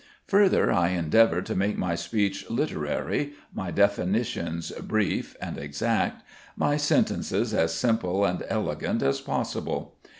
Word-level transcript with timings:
Further, 0.29 0.73
I 0.73 0.87
endeavour 0.87 1.43
to 1.43 1.53
make 1.53 1.77
my 1.77 1.93
speech 1.93 2.49
literary, 2.49 3.33
my 3.53 3.69
definitions 3.69 4.71
brief 4.71 5.37
and 5.39 5.59
exact, 5.59 6.23
my 6.55 6.75
sentences 6.75 7.53
as 7.53 7.71
simple 7.75 8.25
and 8.25 8.43
elegant 8.49 9.03
as 9.03 9.21
possible. 9.21 9.99